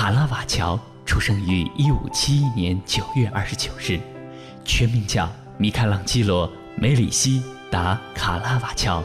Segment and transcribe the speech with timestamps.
[0.00, 4.00] 卡拉瓦乔出生于1571年9月29日，
[4.64, 9.04] 全名叫米开朗基罗·梅里西达·卡拉瓦乔。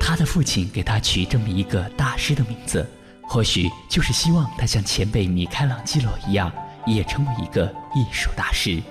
[0.00, 2.84] 他的父亲给他取这么一个大师的名字，
[3.22, 6.50] 或许就是希望他像前辈米开朗基罗一样，
[6.84, 8.82] 也成为一个艺术大师。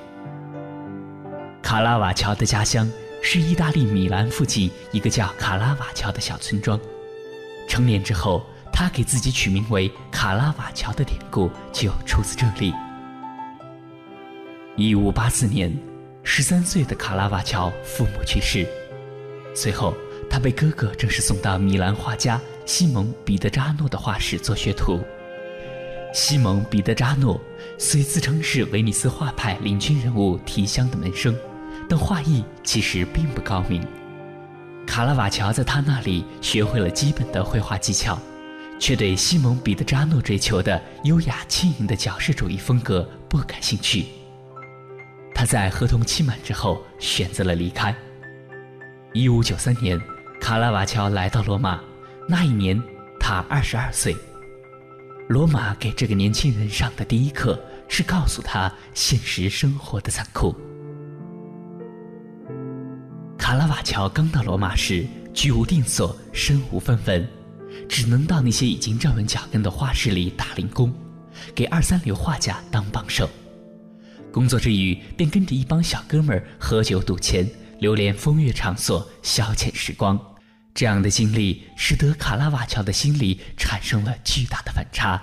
[1.62, 2.90] 卡拉瓦乔的家乡
[3.22, 6.80] 是意大利米兰附近一个叫卡拉瓦乔的小村庄。
[7.68, 8.46] 成年之后，
[8.80, 12.72] 他给自己取名为卡拉瓦乔的典故就出自这里。
[14.76, 15.76] 一五八四年，
[16.22, 18.68] 十三岁的卡拉瓦乔父母去世，
[19.56, 19.96] 随后。
[20.30, 25.00] 他被哥哥正式送到米兰画家西蒙·彼得扎诺的画室做学徒。
[26.14, 27.40] 西蒙·彼得扎诺
[27.78, 31.34] 虽自称是威尼斯画派领军人物提香的门生，
[31.88, 33.82] 但画艺其实并不高明。
[34.86, 38.20] 卡拉瓦乔在他那里学会了基本的绘画技巧，
[38.80, 44.06] 却对西蒙·彼得扎诺追求的优雅轻盈的矫饰主义风格不感兴趣。
[45.34, 47.96] 他在合同期满之后选择了离开。
[49.14, 50.00] 一五九三年。
[50.40, 51.82] 卡拉瓦乔来到罗马，
[52.30, 52.80] 那一年
[53.20, 54.16] 他二十二岁。
[55.28, 60.56] 罗马给这个年轻人上的第一课是告诉他现实生活的残酷。
[63.36, 67.28] 卡拉瓦乔刚到罗马时，居无定所，身无分文，
[67.88, 70.94] 只能到那些已经站稳脚跟的画室里打零工，
[71.56, 73.30] 给二三流画家当帮手。
[74.32, 80.20] 工作之余，便跟着一帮小哥们儿喝酒赌钱，流连风月场所，消遣时光。
[80.74, 85.20] 这样的经历使得卡拉瓦乔的心里产生了巨大的反差：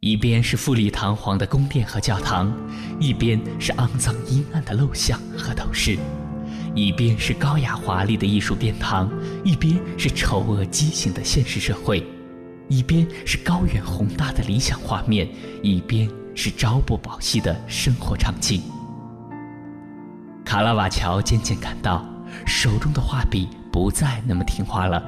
[0.00, 2.52] 一边是富丽堂皇的宫殿和教堂，
[2.98, 5.96] 一边是肮脏阴暗的陋巷和头饰；
[6.74, 9.10] 一边是高雅华丽的艺术殿堂，
[9.44, 12.02] 一边是丑恶畸形的现实社会；
[12.68, 15.28] 一边是高远宏大的理想画面，
[15.62, 18.62] 一边是朝不保夕的生活场景。
[20.44, 22.04] 卡拉瓦乔渐渐感到，
[22.46, 23.48] 手中的画笔。
[23.70, 25.00] 不再那么听话了，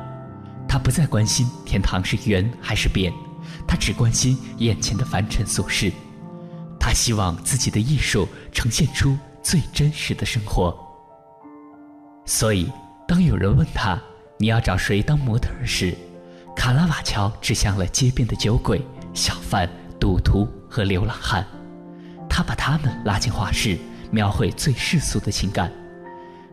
[0.69, 3.13] 他不再关心天堂是圆还是扁，
[3.67, 5.91] 他只关心眼前的凡尘俗事。
[6.79, 10.79] 他希望自己的艺术呈现出最真实的生活。
[12.31, 12.71] 所以，
[13.09, 14.01] 当有人问他
[14.39, 15.93] 你要找谁当模特时，
[16.55, 18.81] 卡拉瓦乔指向了街边的酒鬼、
[19.13, 19.69] 小贩、
[19.99, 21.45] 赌徒和流浪汉，
[22.29, 23.77] 他把他们拉进画室，
[24.13, 25.73] 描绘最世俗的情感。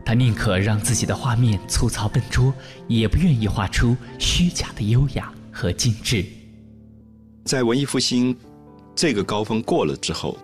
[0.04, 2.52] 他宁可让自己的画面粗糙笨拙，
[2.88, 6.26] 也不愿意画出虚假的优雅和精致。
[7.44, 8.36] 在文艺复兴
[8.96, 10.36] 这个高峰过了之后，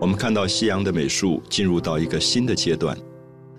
[0.00, 2.96] 我们看到西洋的美术进入到一个新的阶段。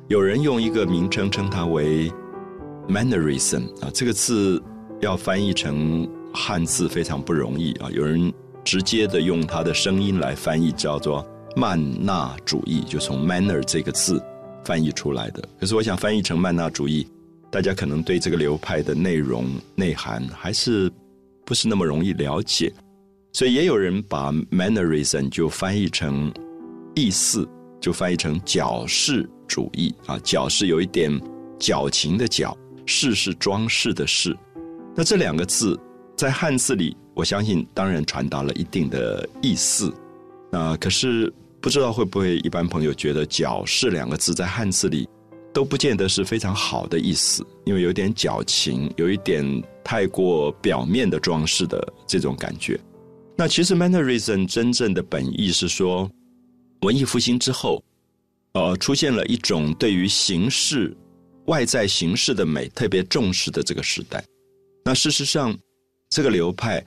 [0.09, 2.11] 有人用一个名称称它为
[2.87, 4.59] “mannerism” 啊，这个字
[5.01, 7.87] 要翻译成汉字非常不容易啊。
[7.91, 8.33] 有人
[8.65, 11.23] 直接的用它的声音来翻译，叫做
[11.55, 14.19] “曼纳主义”，就从 “manner” 这个字。
[14.65, 17.07] 翻译出来的，可是我想翻译成曼纳主义，
[17.51, 20.91] 大家可能对这个流派的内容内涵还是
[21.45, 22.71] 不是那么容易了解，
[23.31, 26.31] 所以也有人把 mannerism 就翻译成
[26.93, 27.47] 意思，
[27.79, 31.11] 就翻译成矫饰主义啊，矫饰有一点
[31.57, 34.35] 矫情的矫，饰是装饰的饰，
[34.95, 35.79] 那这两个字
[36.15, 39.93] 在汉字里，我相信当然传达了一定的意思，
[40.51, 41.33] 啊，可是。
[41.61, 45.05] 不知道会不会一般朋友觉得“矫饰”两个字在汉字里
[45.53, 49.43] 都不见得是非常好的意思，因为有点矫情，有一点
[49.83, 52.79] 太过表面的装饰的这种感觉。
[53.35, 56.09] 那其实 mannerism 真正的本意是说，
[56.81, 57.83] 文艺复兴之后，
[58.53, 60.95] 呃，出现了一种对于形式、
[61.47, 64.23] 外在形式的美特别重视的这个时代。
[64.85, 65.57] 那事实上，
[66.09, 66.83] 这个流派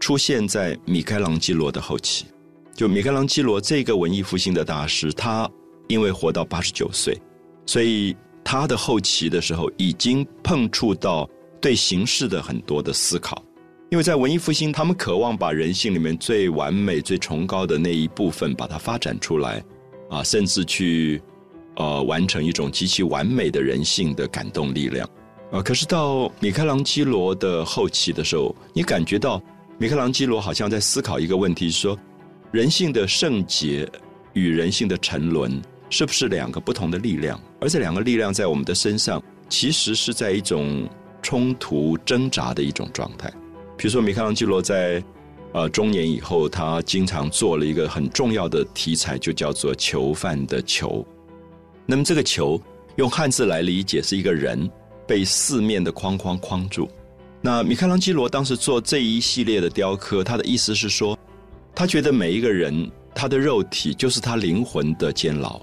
[0.00, 2.26] 出现在米开朗基罗的后期。
[2.74, 5.48] 就米开朗基罗这个文艺复兴的大师，他
[5.86, 7.16] 因为活到八十九岁，
[7.66, 11.28] 所以他的后期的时候已经碰触到
[11.60, 13.44] 对形式的很多的思考。
[13.90, 19.60] 因为在文艺复兴，他们渴望把人性里面最完美、最崇高的那一部分把它发展出来，
[20.08, 21.20] 啊，甚至去
[21.74, 25.08] 呃完成一种极其完美的人性的感动力量。
[25.50, 29.42] 啊，可是到米开朗基罗的后期的时候，你感觉到
[29.76, 31.98] 米开朗基罗好像在思考一个问题，说。
[32.52, 33.88] 人性的圣洁
[34.32, 37.40] 与人性的沉沦，是不是两个不同的力量？
[37.60, 40.88] 而这两个力量在我们的身上，其实是在一种
[41.22, 43.32] 冲突挣扎的一种状态。
[43.80, 45.02] 比如说，米开朗基罗在
[45.54, 51.02] 呃中年以后，他经常做了一个很重要的题材，就叫做囚犯的囚。
[51.86, 52.60] 那么这个囚
[52.96, 54.70] 用汉字来理解，是一个人
[55.06, 56.86] 被四面的框框框住。
[57.40, 61.18] 那米开朗基罗当时做这一系列的雕刻，他的意思是说。
[61.74, 65.58] 他觉得每一个人他的肉体就是他灵魂的监牢。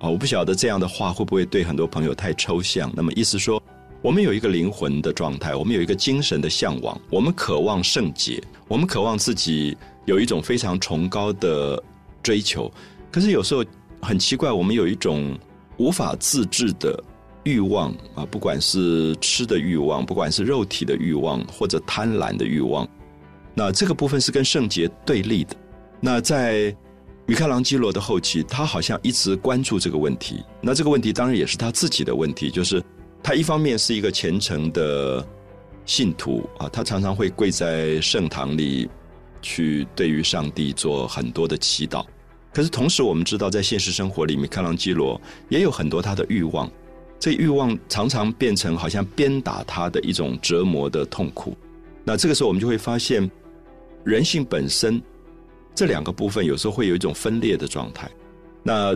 [0.00, 2.92] 啊，我不晓得这样的话会不会对很多朋友太抽象。
[2.96, 3.62] 那么意思说，
[4.04, 9.74] 我们有一个灵魂的状态，我们有一个精神的向往，我们渴望圣洁，我们渴望自己
[10.04, 11.82] 有一种非常崇高的
[12.22, 12.70] 追求。
[13.10, 13.64] 可是有时候
[14.02, 15.34] 很奇怪，我们有一种
[15.78, 17.02] 无法自制的
[17.44, 22.86] 欲望啊，不管是吃的欲望，不管是肉体的欲望，或者贪婪的欲望。
[23.54, 25.56] 那这个部分是跟圣洁对立的。
[25.98, 26.76] 那在
[27.24, 30.44] 米开朗基罗的后期，他好像一直关注这个问题。
[30.60, 32.84] 那这个问题当然也是他自己的问题，就是
[33.24, 35.26] 他一方面是一个虔诚的
[35.86, 38.88] 信徒啊，他常常会跪在圣堂里
[39.40, 42.04] 去对于上帝做很多的祈祷。
[42.52, 45.18] 可是同时，我们知道在现实生活里，米开朗基罗
[45.48, 46.70] 也有很多他的欲望，
[47.18, 51.56] 这欲望常常变成好像鞭打他的一种折磨的痛苦。
[52.04, 53.28] 那这个时候，我们就会发现。
[54.04, 55.02] 人性本身
[55.74, 58.06] 这两个部分有时候会有一种分裂的状态。
[58.62, 58.94] 那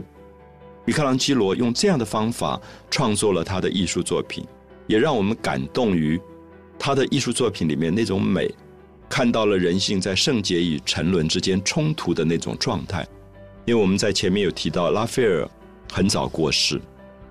[0.88, 2.58] 米开朗基罗用这样的方法
[2.90, 4.43] 创作了他的艺术作品，
[4.87, 6.19] 也让我们感动于
[6.79, 8.50] 他的艺术作品里面那种美，
[9.06, 13.06] 看到了人性在圣洁与沉沦之间冲突的那种状态。
[13.67, 15.46] 因为我们在前面有提到，拉斐尔
[15.93, 16.81] 很早过世，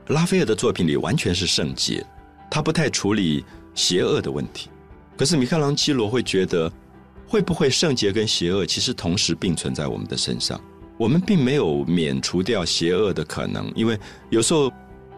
[0.10, 2.06] 拉斐尔的作品里完全是圣洁，
[2.52, 3.44] 他不太处理
[3.74, 4.70] 邪恶的问题。
[5.18, 6.72] 可是米开朗基罗会觉得。
[7.30, 10.62] 会不会圣洁跟邪恶其实同时并存在我们的身上？
[10.98, 13.98] 我们并没有免除掉邪恶的可能，因为
[14.30, 14.72] 有时候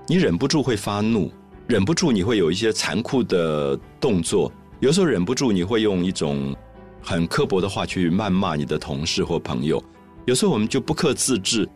[0.08, 1.32] 你忍不住会发怒，
[1.68, 6.56] 忍不住你会有一些残酷的动作，有时候忍不住你会用一种
[7.02, 9.84] 很刻薄的话去谩骂你的同事或朋友，
[10.26, 11.68] 有时候我们就不克自制，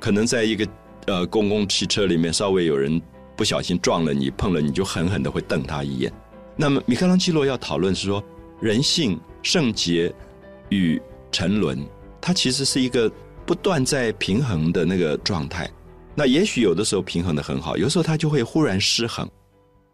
[0.00, 0.66] 可能在一个
[1.06, 3.00] 呃公共汽车里面稍微有人
[3.36, 6.12] 不小心撞了你碰了你就狠狠的会瞪他一眼。
[6.56, 8.22] 那么米开朗基罗要讨论是说
[8.60, 9.18] 人性。
[9.44, 10.10] 圣洁
[10.70, 10.98] 与
[11.30, 11.86] 沉沦，
[12.18, 13.12] 它其实是一个
[13.46, 15.70] 不断在平衡的那个状态。
[16.14, 19.28] 那也许有的时候平衡的很好，有时候它就会忽然失衡。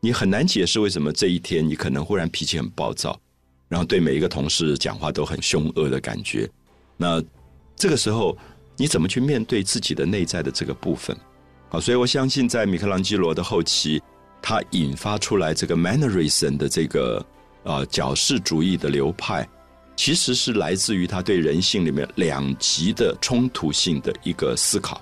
[0.00, 3.19] 你很难解释为什么这一天你可能忽然脾气很暴躁，
[3.69, 6.49] 然后对每一个同事讲话都很凶恶的感觉。
[6.97, 7.23] 那
[7.76, 8.37] 这个时候
[8.76, 11.17] 你怎么去面对自己的内在的这个部分？
[11.69, 14.03] 好，所以我相信在米开朗基罗的后期，
[14.43, 17.25] 他引发出来这个 Mannerism 的这个。
[17.62, 19.46] 啊，矫饰主义的流派，
[20.00, 24.99] 其实是来自于他对人性里面两极的冲突性的一个思考。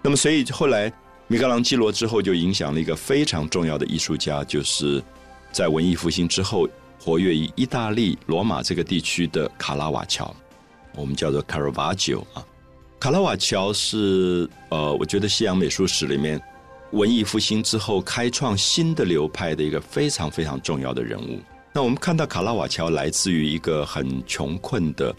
[0.00, 0.90] 那么，所以后来
[1.26, 5.04] 米开朗基罗之后就影响了一个非常重要的艺术家，就是
[5.52, 6.66] 在文艺复兴之后
[6.98, 10.34] 活跃于意大利罗马这个地区的卡拉瓦乔，
[10.94, 12.42] 我们叫做卡拉瓦乔啊。
[12.98, 16.40] 卡拉瓦乔是呃，我觉得西洋美术史里面
[16.92, 21.38] 文艺复兴之后开创新的流派的一个非常非常重要的人物。
[21.72, 25.14] 那我们看到卡拉瓦乔来自于一个很穷困的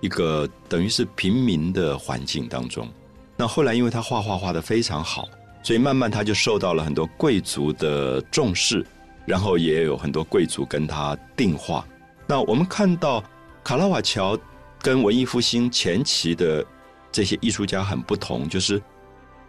[0.00, 2.88] 一个等于是平民的环境当中。
[3.36, 5.28] 那后来因为他画画画的非常好，
[5.62, 8.84] 所以慢慢他就受到了很多贵族的重视，
[9.24, 11.86] 然后也有很多贵族跟他订画。
[12.26, 13.22] 那我们看到
[13.64, 14.38] 卡拉瓦乔
[14.80, 16.64] 跟文艺复兴前期的
[17.10, 18.82] 这些艺术家很不同，就是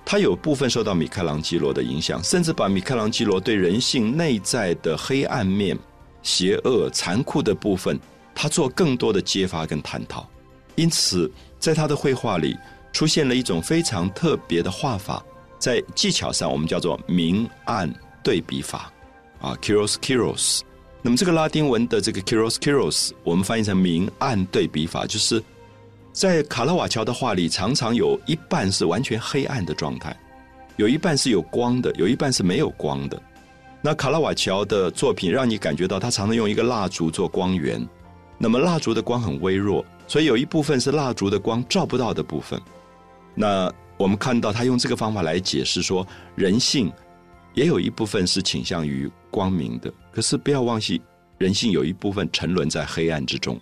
[0.05, 5.77] 他有部分受到米开朗基罗的影响，甚至把米开朗基罗对人性内在的黑暗面。
[6.24, 8.00] 邪恶、残酷的部分，
[8.34, 10.28] 他做更多的揭发跟探讨，
[10.75, 12.58] 因此在他的绘画里
[12.92, 15.24] 出现了一种非常特别的画法，
[15.60, 18.92] 在技巧上我们叫做明暗对比法，
[19.39, 20.62] 啊，chiaroscuro。
[21.01, 25.44] 那么这个拉丁文的这个 chiaroscuro，我们翻译成明暗对比法，就是
[26.13, 30.18] 在卡拉瓦乔的画里，常常有一半是完全黑暗的状态，
[30.77, 33.22] 有一半是有光的，有一半是没有光的。
[33.86, 37.86] 那卡拉瓦乔的作品让你感觉到他常常用一个蜡烛做光源，
[38.38, 42.58] 那么蜡烛的光很微弱，所以有一部分是蜡烛的光照不到的部分。
[43.36, 46.90] 那我们看到他用这个方法来解释说，人性
[47.54, 51.02] 也有一部分是倾向于光明的，可是不要忘记，
[51.38, 53.60] 人性有一部分沉沦在黑暗之中。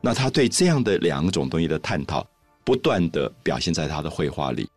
[0.00, 2.24] 那他对这样的两种东西的探讨，
[2.62, 4.68] 不断的表现在他的绘画里。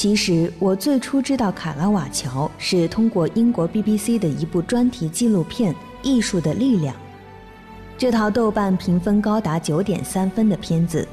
[0.00, 6.94] 其实我最初知道卡拉瓦乔是通过英国 BBC 的一部专题纪录片《艺术的力量》。
[7.98, 11.06] 这套豆瓣评分高达九点三分的片子，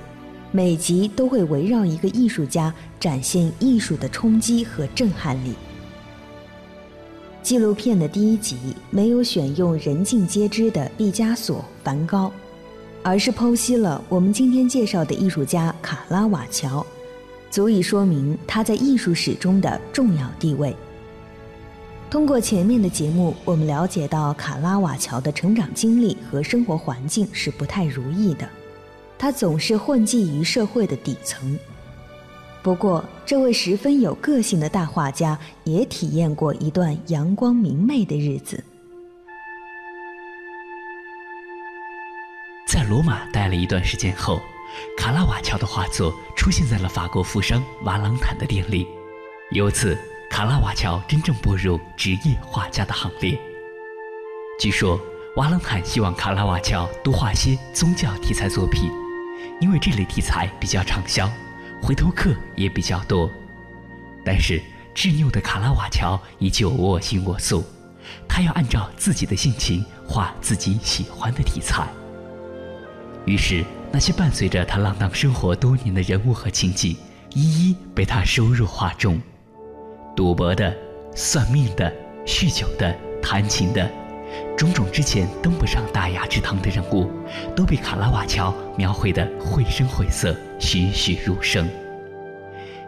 [0.53, 5.53] 每集都会围绕一个艺术家展现艺术的冲击和震撼力。
[7.43, 8.55] 纪录片的第一集
[8.89, 12.31] 没有选用人尽皆知的毕加索、梵高，
[13.03, 16.87] 而是剖析了我们今天介绍的艺术家卡拉瓦乔。
[17.57, 20.75] 足以说明他在艺术史中的重要地位。
[22.07, 28.47] 通过前面的节目，我们了解到卡拉瓦乔的成长经历和生活环境是不太如意的，
[29.17, 31.57] 他总是混迹于社会的底层。
[32.61, 38.63] 不过，这位十分有个性的大画家也体验过一段阳光明媚的日子。
[42.67, 44.39] 在罗马待了一段时间后，
[44.97, 48.87] 卡拉瓦乔的画作出现在了法国富商瓦朗坦的店里，
[49.51, 49.97] 由此。
[50.29, 53.39] 卡拉瓦乔真正步入职业画家的行列。
[54.59, 54.99] 据说，
[55.37, 58.91] 瓦朗坦希望卡拉瓦乔多画些宗教题材作品，
[59.61, 61.31] 因为这类题材比较畅销，
[61.81, 63.31] 回头客也比较多。
[64.25, 64.61] 但是，
[64.93, 67.63] 执拗的卡拉瓦乔依旧我行我素，
[68.27, 71.87] 他要按照自己的性情画自己喜欢的题材。
[73.25, 76.95] 于是，那些伴随着他浪荡生活多年的人物和情景，
[77.33, 79.19] 一一被他收入画中。
[80.15, 80.75] 赌博的、
[81.15, 81.91] 算命的、
[82.25, 83.89] 酗酒的、弹琴的，
[84.57, 87.09] 种种之前登不上大雅之堂的人物，
[87.55, 91.67] 都被卡拉瓦乔描绘得绘声绘色、栩栩如生。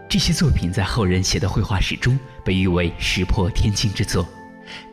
[0.08, 4.28] 这些作品在后人写的绘画史中被誉为石破天惊之作，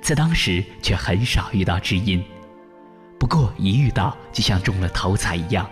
[0.00, 2.22] 在当时却很少遇到知音。
[3.18, 5.68] 不过一遇到，就像中了头彩一样。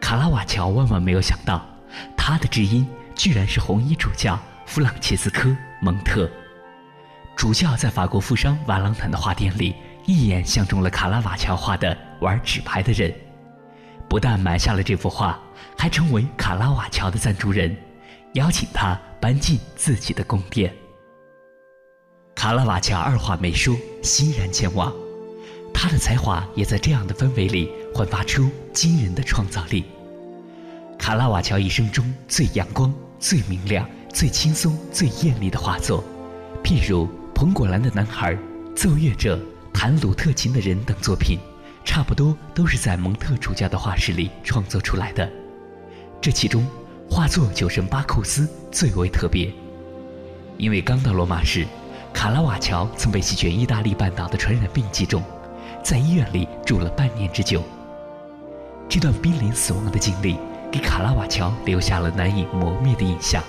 [0.00, 1.64] 卡拉瓦乔万万没有想到，
[2.16, 5.56] 他的知音居然是红衣主教弗朗切斯科。
[5.80, 6.28] 蒙特
[7.36, 9.76] 主教在法国富商瓦朗坦的画店里
[10.06, 13.14] 一眼相中了卡拉瓦乔画的玩纸牌的人，
[14.08, 15.38] 不但买下了这幅画，
[15.78, 17.76] 还成为卡拉瓦乔的赞助人，
[18.32, 20.74] 邀请他搬进自己的宫殿。
[22.34, 24.92] 卡拉瓦乔二话没说，欣然前往。
[25.80, 29.84] 他的才华也在这样的氛围里焕发出惊人的创造力。
[30.98, 33.88] 卡拉瓦乔一生中最阳光、最明亮。
[34.12, 36.02] 最轻松、最艳丽的画作，
[36.64, 38.34] 譬如《彭果兰的男孩》
[38.74, 39.36] 《奏乐者》
[39.72, 41.38] 《弹鲁特琴的人》等作品，
[41.84, 45.30] 差不多都是在蒙特主教的画室里创作出来的。
[46.20, 46.66] 这其中，
[47.08, 48.42] 画作《酒神巴库斯》
[48.72, 49.52] 最为特别，
[50.56, 51.64] 因为刚到罗马时，
[52.12, 55.22] 卡拉瓦乔曾被席卷意大利半岛的传染病击中，
[55.82, 57.62] 在医院里住了半年之久。
[58.88, 60.36] 这段濒临死亡的经历，
[60.72, 63.42] 给卡拉瓦乔留下了难以磨灭的印象。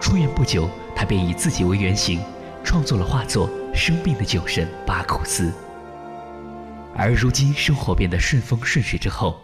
[0.00, 2.20] 出院不久，他便以自己为原型，
[2.62, 5.50] 创作了画作《生病的酒神巴库斯》。
[6.94, 9.40] 而如今生活变得顺风顺水之后，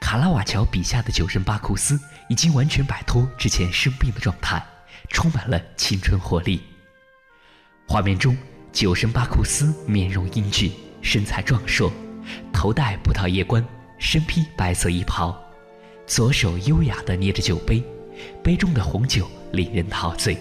[0.00, 4.64] 卡拉瓦乔笔下的酒神巴库斯已经完全摆脱之前生病的状态，
[5.08, 6.62] 充满了青春活力。
[7.88, 8.36] 画面中，
[8.72, 10.72] 酒神巴库斯面容英俊，
[11.06, 11.92] 身材壮硕，
[12.52, 13.64] 头戴葡萄叶冠，
[13.96, 15.40] 身披白色衣袍，
[16.04, 17.80] 左手优雅地捏着酒杯。
[18.42, 20.36] 杯中的红酒令人陶醉。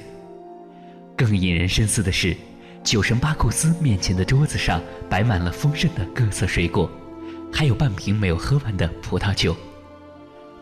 [1.15, 2.35] 更引人深思的是，
[2.83, 6.89] 酒神巴库斯面前的桌子上摆满了丰盛的各色水果，
[7.53, 9.55] 还有半瓶没有喝完的葡萄酒。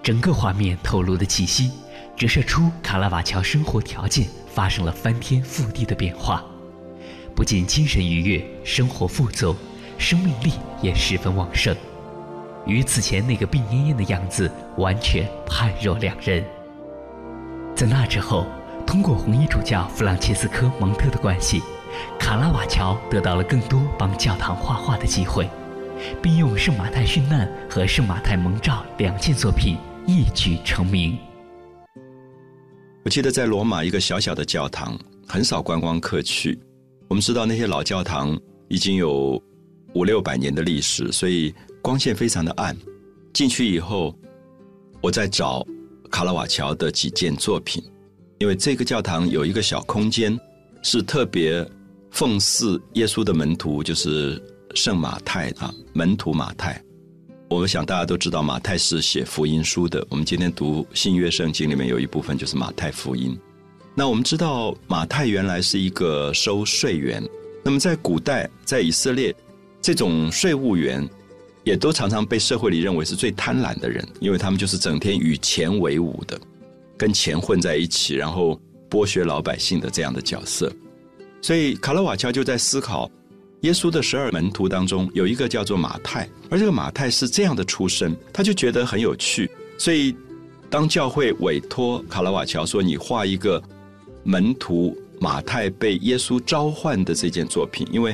[0.03, 1.71] 整个画面透露的气息，
[2.17, 6.43] 折射出卡拉瓦乔生活条件发生了翻天覆地的变化，
[7.33, 9.55] 不仅精神愉悦，生活富足，
[10.03, 11.73] 生命力也十分旺盛，
[12.65, 16.43] 与此前那个病恹恹的样子完全判若两人。
[17.73, 18.45] 在那之后，
[18.85, 21.61] 通过红衣主教弗朗切斯科·蒙特的关系，
[22.19, 25.49] 卡拉瓦乔得到了更多帮教堂画画的机会，
[26.21, 31.17] 并用《圣马太殉难》和《圣马太蒙召》两件作品一举成名。
[33.05, 36.59] 我记得在罗马一个小小的教堂，很少观光客去。
[37.07, 39.41] 我们知道那些老教堂已经有
[39.93, 42.75] 五六百年的历史，所以光线非常的暗。
[43.33, 44.15] 进去以后，
[45.01, 45.65] 我在找。
[46.11, 47.83] 卡拉瓦乔的几件作品，
[48.37, 50.39] 因为这个教堂有一个小空间，
[50.83, 51.67] 是特别
[52.11, 54.39] 奉祀耶稣的门徒，就是
[54.75, 56.79] 圣马太啊，门徒马太。
[57.49, 60.05] 我们想大家都知道，马太是写福音书的。
[60.07, 63.35] 我们今天读新约圣经里面有一部分就是马太福音。
[63.95, 67.27] 那我们知道，马太原来是一个收税员。
[67.63, 69.35] 那么在古代，在以色列，
[69.83, 71.07] 这种税务员。
[71.65, 76.37] 也都常常被社会里认为是最贪婪的人，因为他们就是整天与钱为伍的，
[76.97, 78.59] 跟钱混在一起，然后
[78.89, 80.69] 剥削老百姓的这样的角色。
[81.41, 83.09] 所以卡拉瓦乔就在思考，
[83.61, 89.49] 耶稣的十二门徒当中有一个叫做马太，而这个马太是这样的出身，他就觉得很有趣。
[89.77, 90.13] 所以
[90.69, 93.63] 当教会委托卡拉瓦乔说：“你画一个
[94.23, 98.13] 门徒马太被耶稣召唤的这件作品，因为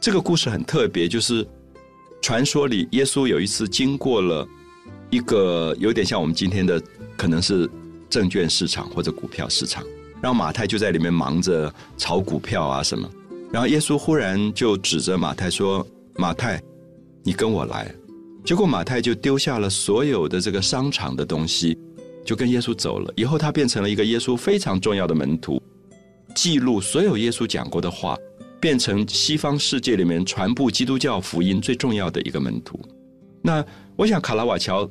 [0.00, 1.46] 这个故事很特别，就是。”
[2.22, 4.48] 传说里，耶稣有一次经过了
[5.10, 6.82] 一个有点像我们今天的，
[7.16, 7.70] 可能是
[8.10, 9.84] 证券市场或者股票市场，
[10.20, 13.08] 然后马太就在里面忙着炒股票啊什么。
[13.52, 15.86] 然后耶稣忽然就指着马太说
[16.16, 16.60] ：“马太，
[17.22, 17.94] 你跟我来。”
[18.44, 21.78] 结果马太就丢下了所有的这个商场的东西，
[22.24, 23.12] 就跟耶稣走了。
[23.14, 25.62] 以后他变成了一个耶稣非常重要的门徒，
[26.34, 28.16] 记录所有耶稣讲过的话，
[28.66, 32.80] 变成西方世界里面传播基督教福音最重要的一个门徒。
[33.40, 34.90] 那我想卡拉瓦乔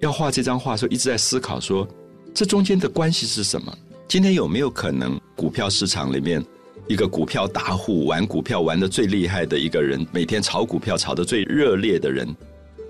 [0.00, 1.86] 要画这张画的时候，一直在思考说，
[2.34, 3.72] 这中间的关系是什么？
[4.08, 6.44] 今天有没有可能股票市场里面
[6.88, 12.26] 一个股票大户玩股票玩的最厉害的一个人，每天炒股票炒的最热烈的人，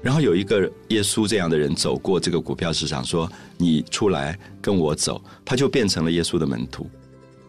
[0.00, 6.88] 然后有一个耶稣这样的人走过这个股票市场，说：“你出来跟我走。”他就变成了耶稣的门徒。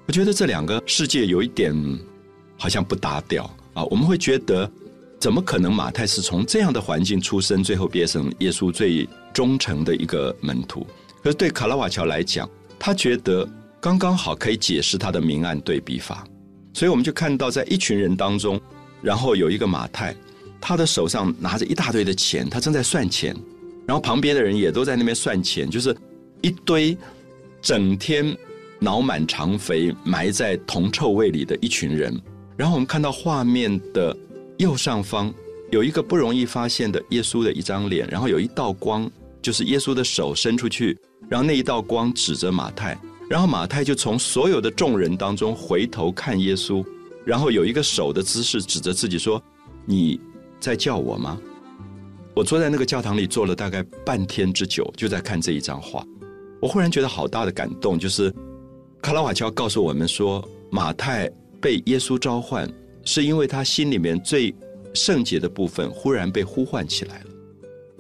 [0.06, 1.74] 我觉得这两个世界有一点
[2.58, 3.84] 好像不搭调啊。
[3.86, 4.70] 我们会觉得，
[5.20, 10.86] 怎么可能马太是从这样的环境出生，最后变成耶稣最忠诚的一个门徒？
[11.22, 13.48] 可是对卡拉瓦乔来讲，他觉得。
[13.84, 16.26] 刚刚好可以解释他的明暗对比法，
[16.72, 18.58] 所以我们就看到在一群人当中，
[19.02, 20.16] 然后有一个马太，
[20.62, 23.36] 他的手上拿着一大堆的钱，他正在算钱，
[23.86, 25.94] 然后旁边的人也都在那边算钱，就是
[26.40, 26.98] 一堆
[27.62, 28.34] 整天
[28.80, 32.18] 脑满肠肥埋在铜臭味里的一群人。
[32.56, 34.16] 然后我们看到画面的
[34.58, 35.34] 右上方
[35.72, 39.10] 有一个不容易发现的耶稣的一张脸，然后有一道光，
[39.42, 40.98] 就是耶稣的手伸出去，
[41.30, 42.98] 然后那一道光指着马太。
[43.30, 46.86] 然后马太就从所有的众人当中回头看耶稣，
[47.26, 49.42] 然后有一个手的姿势指着自己说
[49.88, 50.20] ：“你
[50.60, 51.40] 在叫我吗？”
[52.36, 56.06] 我坐在那个教堂里坐了大概半天之久，就在看这一张画。
[56.60, 58.32] 我忽然觉得好大的感动，就是
[59.02, 61.32] 卡拉瓦乔告诉我们说，马太
[61.64, 62.70] 被耶稣召唤，
[63.06, 64.54] 是因为他心里面最
[64.94, 67.28] 圣洁的部分忽然被呼唤起来了。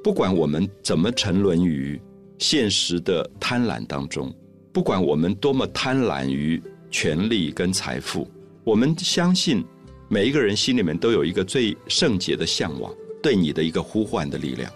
[0.03, 1.97] 不管我们怎么沉沦于
[2.39, 4.29] 现实的贪婪当中。
[4.73, 8.29] 不管我们多么贪婪于权力跟财富，
[8.65, 9.63] 我们相信
[10.09, 14.69] 每一个人心里面都有一个最圣洁的向往，对你的一个呼唤的力量。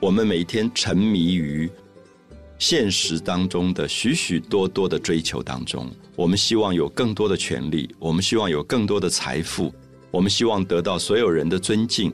[0.00, 1.68] 我们每天沉迷于
[2.62, 9.74] 现实当中的许许多多的追求当中，我们希望有更多的权利，我们希望有更多的财富，
[10.12, 12.12] 我们希望得到所有人的尊敬。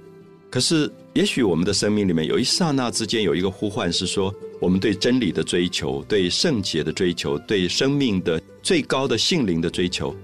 [0.51, 4.35] 可是，也许我们的生命里面有一刹那之间有一个呼唤，是说。
[4.59, 10.17] 我们对真理的追求，对圣洁的追求，对生命的最高的性灵的追求，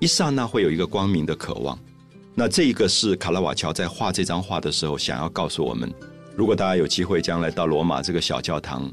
[0.00, 1.76] 一刹那会有一个光明的渴望。
[2.34, 5.92] 那这一个是卡拉瓦乔在画这张画的时候想要告诉我们：
[6.36, 8.88] 如果大家有机会将来到罗马这个小教堂，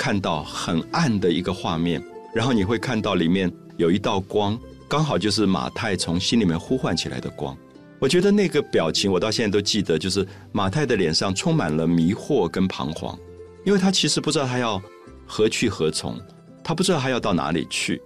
[0.00, 4.58] 看到很暗的一个画面，然后你会看到里面有一道光，
[4.88, 7.54] 刚好就是马太从心里面呼唤起来的光。
[7.98, 13.14] 我觉得那个表情我到现在都记得，就是马太的脸上充满了迷惑跟彷徨。
[13.62, 14.82] 因为他其实不知道他要
[15.26, 16.18] 何去何从，
[16.64, 18.00] 他不知道他要到哪里去。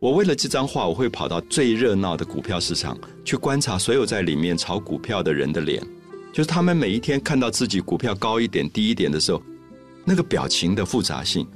[0.00, 5.80] 我为了这张画，我会跑到最热闹的股票市场去观察所有在里面炒股票的人的脸，
[6.32, 9.40] 就是他们每一天看到自己股票高一点、低一点的时候，
[10.04, 11.46] 那个表情的复杂性。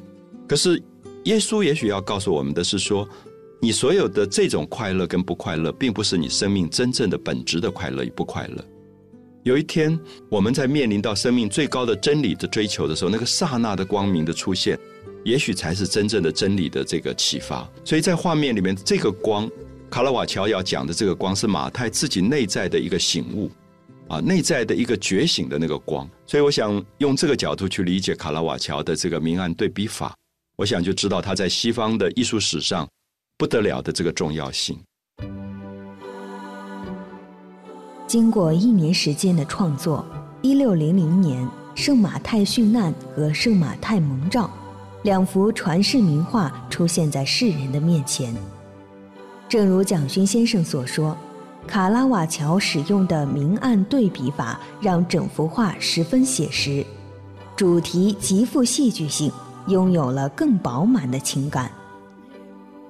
[0.48, 0.82] 可是
[1.24, 3.06] 耶稣也许要告诉我们的是说，
[3.60, 8.64] 你所有的这种快乐跟不快乐，并不是你生命真正的本质的快乐与不快乐。
[9.44, 14.78] 有一天，我们在面临到生命最高的真理的追求的时候，那个刹那的光明的出现，
[15.24, 17.66] 也许才是真正的真理的这个启发。
[17.84, 19.50] 所以在画面里面，这个光，
[19.88, 23.50] 卡拉瓦乔要讲的这个光，是马太自己内在的一个醒悟，
[24.08, 26.08] 啊，内在的一个觉醒的那个光。
[26.26, 30.14] 所以我想用这个角度去理解卡拉瓦乔的这个明暗对比法，
[30.56, 32.88] 我想就知道他在西方的艺术史上
[33.36, 34.78] 不得了的这个重要性。
[38.06, 40.04] 经过一年时间的创作，
[40.40, 44.50] 一六零零年，圣马太殉难和圣马太蒙照
[45.02, 48.34] 两幅传世名画出现在世人的面前。
[49.46, 51.16] 正如蒋勋先生所说，
[51.68, 56.84] 卡拉瓦乔使用的明暗对比法让整幅画十分写实，
[57.54, 59.30] 主题极富戏剧性，
[59.68, 61.70] 拥有了更饱满的情感。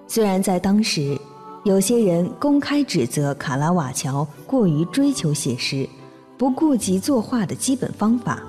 [0.06, 1.18] 虽然在当时。
[1.64, 5.86] 有些人公开指责卡拉瓦乔过于追求写实，
[6.38, 8.40] 不顾及作画的基本方法，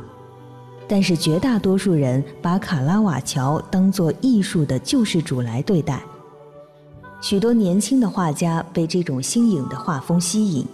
[0.88, 6.02] 但是绝大多数人把卡拉瓦乔当作艺术的救世主来对待。
[7.21, 10.65] 许多年轻的画家被这种新颖的画风吸引，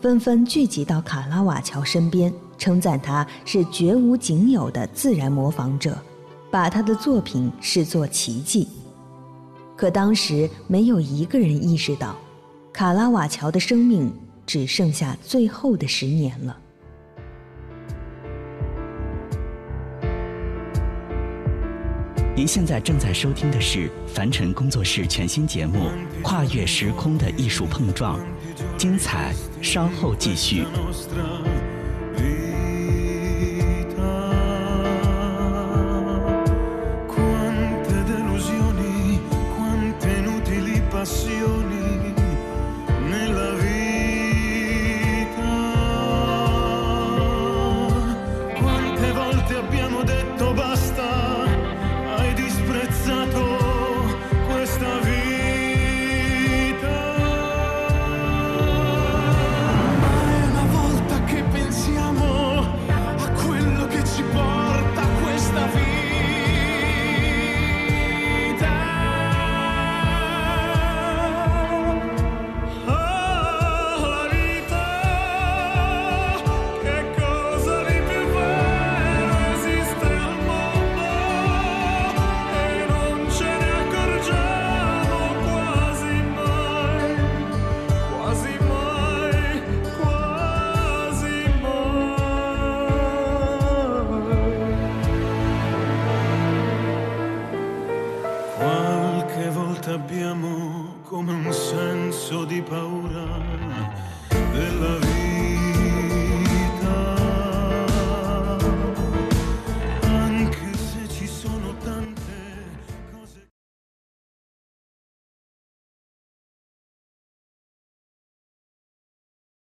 [0.00, 5.96] 纷纷聚集到卡拉瓦乔身边，称赞他是绝无仅有的自然模仿者，
[6.50, 8.66] 把他的作品视作奇迹。
[9.76, 12.16] 可当时没有一个人意识到，
[12.72, 14.10] 卡拉瓦乔的生命
[14.46, 16.56] 只剩下最后的十年了。
[22.36, 25.88] 您现在正在收听的是凡尘工作室全新节目
[26.22, 28.18] 《跨越时空的艺术碰撞》，
[28.76, 30.64] 精彩稍后继续。
[41.04, 41.73] abbiamo